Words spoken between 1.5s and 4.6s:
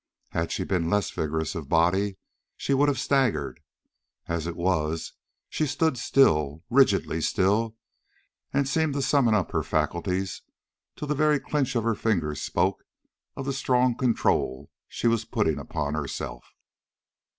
of body, she would have staggered. As it